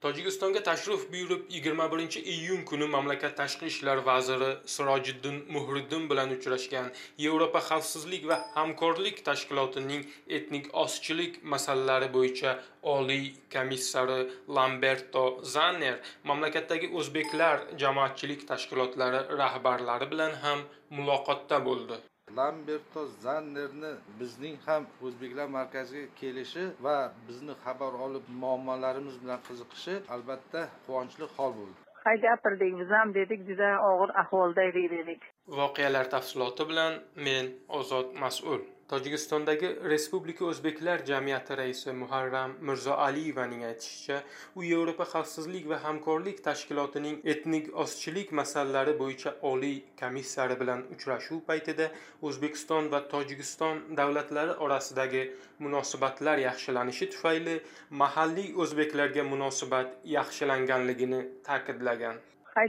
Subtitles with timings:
[0.00, 6.88] tojikistonga tashrif buyurib yigirma birinchi iyun kuni mamlakat tashqi ishlar vaziri sirojiddin muhriddin bilan uchrashgan
[7.24, 10.06] yevropa xavfsizlik va hamkorlik tashkilotining
[10.38, 12.56] etnik ozchilik masalalari bo'yicha
[12.94, 13.26] oliy
[13.56, 14.20] komissari
[14.58, 15.24] lamberto
[15.54, 15.96] zanner
[16.30, 20.64] mamlakatdagi o'zbeklar jamoatchilik tashkilotlari rahbarlari bilan ham
[20.96, 22.04] muloqotda bo'ldi.
[22.38, 26.96] Lamberto zannerni bizning ham o'zbeklar markaziga kelishi va
[27.28, 31.78] bizni xabar olib muammolarimiz bilan qiziqishi albatta quvonchli hol bo'ldi.
[32.04, 35.22] Hay gapirdik biz ham dedik juda og'ir ahvolda edik dedik.
[35.60, 36.92] Voqealar tafsiloti bilan
[37.26, 37.44] men
[37.80, 44.16] ozod mas'ul tojikistondagi respublika o'zbeklar jamiyati raisi muharram mirzoaliyevaning aytishicha
[44.58, 51.86] u yevropa xavfsizlik va hamkorlik tashkilotining etnik ozchilik masalalari bo'yicha oliy komissari bilan uchrashuv paytida
[52.30, 55.22] o'zbekiston va tojikiston davlatlari orasidagi
[55.66, 57.56] munosabatlar yaxshilanishi tufayli
[58.02, 62.20] mahalliy o'zbeklarga munosabat yaxshilanganligini ta'kidlagan.
[62.54, 62.68] Hay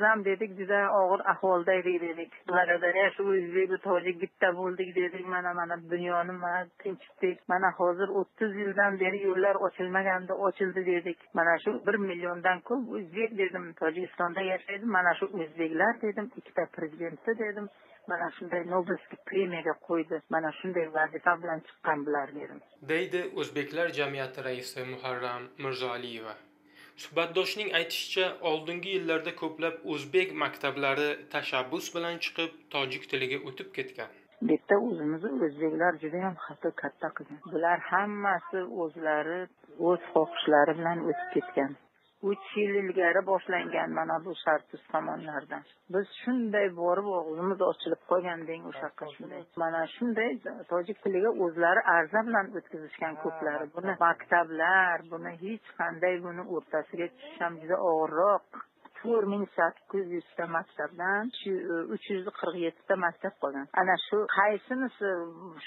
[0.00, 2.32] ham dedik juda og'ir ahvolda edik dedik.
[2.48, 5.26] Ularga shu o'zbeku tojik bitta bo'ldik dedik.
[5.26, 7.36] Mana mana dunyoni mana tinchitdik.
[7.48, 11.18] Mana hozir o'ttiz yildan beri yo'llar ochilmaganda ochildi dedik.
[11.34, 13.64] Mana shu bir milliondan ko'p o'zbek dedim.
[13.82, 14.84] Tojikistonda yashaydi.
[14.96, 16.26] Mana shu o'zbeklar dedim.
[16.36, 17.68] Ikkita prezidentni dedim.
[18.08, 20.22] Mana shunday nobelskiy premiyaga qo'ydi.
[20.34, 22.58] Mana shunday vazifa bilan chiqqan bular dedim.
[22.92, 26.34] Deydi o'zbeklar jamiyati raisi muharram mirzoaliyeva
[27.02, 34.10] suhbatdoshning aytishicha oldingi yillarda ko'plab o'zbek maktablari tashabbus bilan chiqib tojik tiliga o'tib ketgan.
[34.42, 39.40] Bu yerda o'zimizni o'zbeklar judayam xato katta qilgan bular hammasi o'zlari
[39.88, 41.70] o'z xohishlari bilan o'tib ketgan.
[42.28, 45.62] Uch yil ilgari boshlangan mana bu shartsiz tomonlardan.
[45.94, 49.42] Biz shunday borib og'zimiz ochilib qolgan deng o'sha yoqqa shunday.
[49.62, 50.30] Mana shunday
[50.72, 53.70] tojik tiliga o'zlari arza bilan o'tkazishgan ko'plari.
[53.76, 58.64] Buni maktablar buni hech qanday buni o'rtasiga tushish ham juda og'irroq
[59.02, 61.52] to'rt ming sakkiz yuzta maktabdan e,
[61.94, 63.66] uch yuz qirq yettita maktab qolgan.
[63.82, 65.10] Ana shu qaysinisi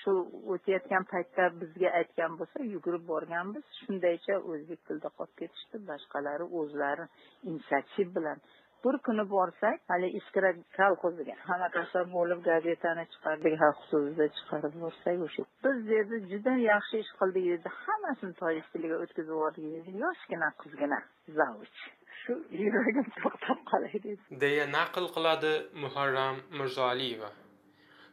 [0.01, 0.13] shu
[0.55, 3.63] o'tayotgan paytda bizga aytgan bo'lsa yugurib borganmiz.
[3.83, 5.85] Shundaycha o'zbek tilida qolib ketishdi.
[5.91, 7.05] Boshqalari o'zlari
[7.49, 8.45] inisiativ bilan
[8.85, 15.43] bir kuni borsak hali iskra kolxoziga qanaqasa bo'lib gazetani chiqardik xalq so'zida chiqarib borsak o'sha
[15.65, 19.63] biz dedi juda yaxshi ish qildik dedi hammasini tojik tiliga o'tkazib yubordik.
[19.75, 20.99] Dedi yoshgina qizgina
[21.39, 21.77] zavuch
[22.23, 22.33] shu
[22.63, 27.29] yuragim to'xtab qolay dedi deya naql qiladi muharram mirzoaliyeva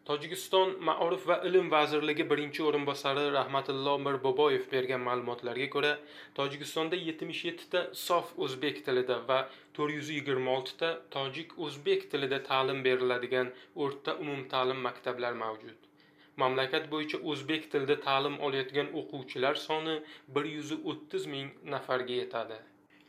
[0.08, 5.90] tojikiston maorif va ilm vazirligi birinchi o'rinbosari rahmatullo mirboboyev bergan ma'lumotlarga ko'ra
[6.38, 9.38] tojikistonda yetmish yettita sof o'zbek tilida va
[9.78, 13.52] to'rt yuz yigirma oltita tojik o'zbek tilida ta'lim beriladigan
[13.84, 15.78] o'rta umumta'lim maktablar mavjud.
[16.44, 19.96] Mamlakat bo'yicha o'zbek tilida ta'lim olayotgan o'quvchilar soni
[20.36, 22.60] bir yuz o'ttiz ming nafarga yetadi.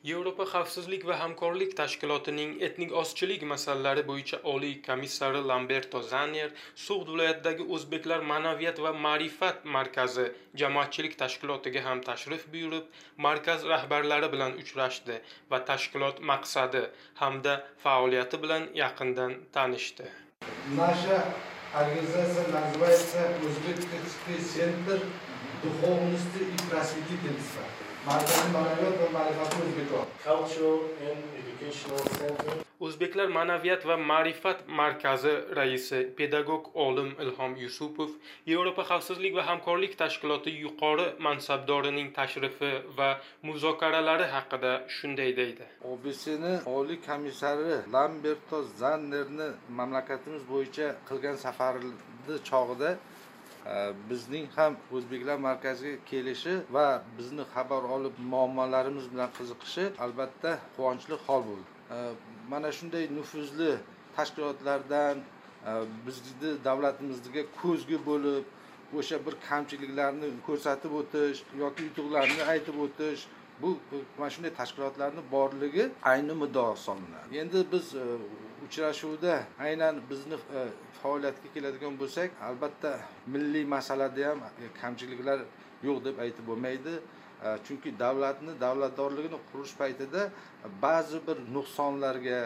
[0.09, 6.47] Yevropa xavfsizlik va hamkorlik tashkilotining etnik ozchilik masalalari bo'yicha oliy komissari lamberto zanner
[6.85, 10.25] sug'd viloyatidagi o'zbeklar ma'naviyat va ma'rifat markazi
[10.61, 15.19] jamoatchilik tashkilotiga ham tashrif buyurib markaz rahbarlari bilan uchrashdi
[15.51, 16.84] va tashkilot maqsadi
[17.22, 17.53] hamda
[17.85, 20.09] faoliyati bilan yaqindan tanishdi
[20.81, 21.17] наша
[21.73, 25.00] организация называется Узбекский центр
[25.63, 27.63] духовности и просветительства.
[32.85, 38.09] O'zbeklar ma'naviyat va ma'rifat markazi raisi pedagog olim ilhom yusupov
[38.51, 43.09] yevropa xavfsizlik va hamkorlik tashkiloti yuqori mansabdorining tashrifi va
[43.44, 45.66] muzokaralari haqida shunday deydi.
[45.94, 49.47] Obsni oliy komissari lamberto zannerni
[49.79, 51.94] mamlakatimiz bo'yicha qilgan safari
[52.50, 52.90] chog'ida
[54.09, 56.85] bizning ham o'zbeklar markaziga kelishi va
[57.17, 61.69] bizni xabar olib muammolarimiz bilan qiziqishi albatta quvonchli hol bo'ldi.
[62.51, 63.72] Mana shunday nufuzli
[64.16, 65.72] tashkilotlardan e,
[66.05, 68.45] bizni davlatimizga ko'zgu bo'lib
[68.99, 73.22] o'sha bir kamchiliklarni ko'rsatib o'tish yoki yutuqlarni aytib o'tish
[73.61, 73.69] bu
[74.19, 78.05] mana shunday tashkilotlarni borligi ayni muddao hisoblanadi endi biz e,
[78.66, 80.61] uchrashuvda aynan bizni e,
[81.02, 82.91] faoliyatga keladigan bo'lsak albatta
[83.34, 85.40] milliy masalada ham e, kamchiliklar
[85.87, 86.93] yo'q deb aytib bo'lmaydi.
[87.46, 90.22] E, chunki davlatni davlatdorligini qurish paytida
[90.85, 92.40] ba'zi bir nuqsonlarga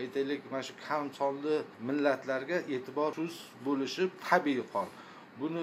[0.00, 1.54] aytaylik mana shu kam sonli
[1.88, 3.34] millatlarga e'tiborsiz
[3.66, 4.88] bo'lishi tabiiy hol
[5.40, 5.62] buni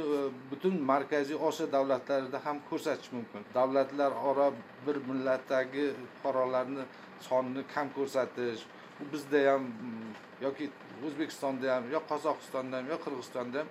[0.52, 3.42] butun markaziy osiyo davlatlarida ham ko'rsatish mumkin.
[3.60, 4.48] Davlatlar oro
[4.86, 6.84] bir millatdagi fuqarolarni
[7.28, 8.62] sonini kam ko'rsatish
[9.14, 9.64] bizda ham
[10.42, 10.70] yoki
[11.06, 13.70] o'zbekistonda ham yo qozog'istonda ham yo qirg'izistonda ham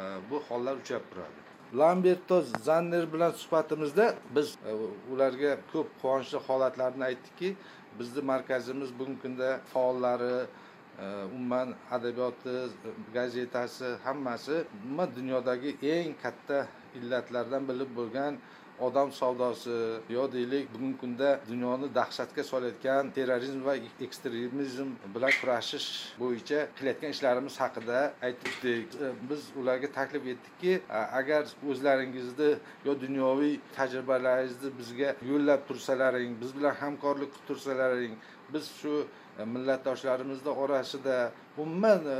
[0.00, 1.40] e, bu hollar uchrab turadi.
[1.80, 2.36] Lamberto
[2.68, 4.06] zanner bilan suhbatimizda
[4.36, 4.72] biz e,
[5.12, 7.48] ularga ko'p quvonchli holatlarni aytdikki
[7.98, 10.36] bizni markazimiz bugungi kunda faollari
[11.04, 11.06] e,
[11.36, 12.56] umuman adabiyoti
[13.14, 16.58] gazetasi hammasi umuman dunyodagi eng katta
[16.98, 18.32] illatlardan bilib bo'lgan
[18.80, 19.70] odam savdosi
[20.08, 23.74] yo deylik bugungi kunda dunyoni dahshatga solayotgan terrorizm va
[24.06, 25.88] ekstremizm bilan kurashish
[26.22, 27.98] bo'yicha qilayotgan ishlarimiz haqida
[28.28, 30.72] aytdik e, biz ularga taklif etdikki
[31.20, 32.50] agar o'zlaringizni
[32.86, 38.14] yo dunyoviy tajribalaringizni bizga yo'llab tursalaring biz bilan hamkorlik qilib tursalaring
[38.54, 38.94] biz shu
[39.38, 41.16] e, millatdoshlarimizni orasida
[41.58, 42.18] umuman e,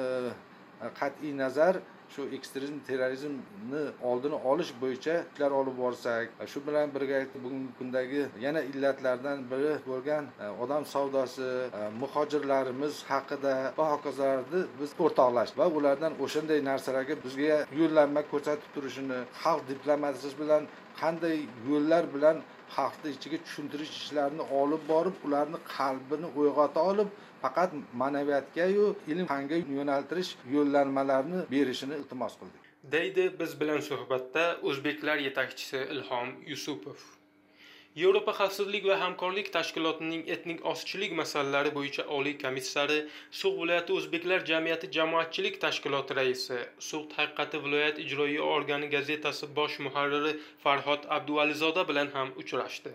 [1.00, 1.74] qat'iy nazar
[2.14, 8.60] shu ekstremizm terrorizmni oldini olish bo'yicha ishlar olib borsak shu bilan birga bugungi kundagi yana
[8.70, 11.48] illatlardan biri bo'lgan e, odam savdosi
[11.78, 19.18] e, muhojirlarimiz haqida va hokazolarni biz o'rtoqlash va ulardan o'shanday narsalarga bizga yo'llanma ko'rsatib turishini
[19.42, 20.62] xalq diplomatiyasi bilan
[21.00, 21.36] qanday
[21.70, 22.36] yo'llar bilan
[22.76, 27.08] xalqni ichiga tushuntirish ishlarini olib borib ularni qalbini uyg'ota olib
[27.44, 27.70] faqat
[28.02, 32.66] ma'naviyatgayu ilm fanga yo'naltirish yo'llanmalarini berishini iltimos qildik.
[32.96, 37.00] Deydi biz bilan suhbatda o'zbeklar yetakchisi ilhom yusupov.
[37.98, 42.98] Yevropa xavfsizlik va hamkorlik tashkilotining etnik ozchilik masalalari bo'yicha oliy komissari
[43.40, 46.58] sug' viloyati o'zbeklar jamiyati jamoatchilik tashkiloti raisi
[46.90, 50.32] sug' haqiqati viloyat ijroiya organi gazetasi bosh muharriri
[50.64, 52.92] farhod abduvalizoda bilan ham uchrashdi.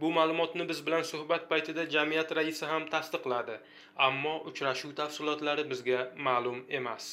[0.00, 3.56] Bu ma'lumotni biz bilan suhbat paytida jamiyat raisi ham tasdiqladi
[4.10, 7.10] ammo uchrashuv tafsilotlari bizga ma'lum emas.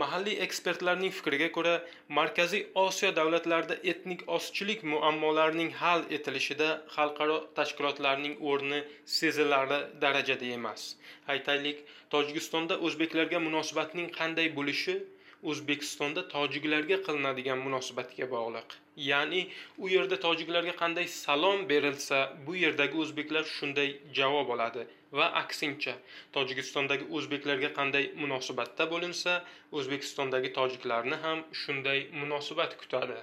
[0.00, 1.72] Mahalliy ekspertlarning fikriga ko'ra
[2.18, 8.78] markaziy osiyo davlatlarida etnik ozchilik muammolarining hal etilishida xalqaro tashkilotlarning o'rni
[9.16, 10.86] sezilarli darajada emas.
[11.34, 11.84] Aytaylik
[12.14, 14.96] tojikistonda o'zbeklarga munosabatning qanday bo'lishi
[15.50, 18.74] o'zbekistonda tojiklarga qilinadigan munosabatga bog'liq.
[19.10, 19.42] Ya'ni
[19.82, 24.86] u yerda tojiklarga qanday salom berilsa bu yerdagi o'zbeklar shunday javob oladi.
[25.18, 25.94] Va aksincha
[26.36, 29.32] tojikistondagi o'zbeklarga qanday munosabatda bo'linsa
[29.80, 33.18] o'zbekistondagi tojiklarni ham shunday munosabat kutadi.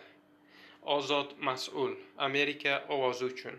[0.97, 1.95] Ozod mas'ul
[2.27, 3.55] amerika ovozi uchun.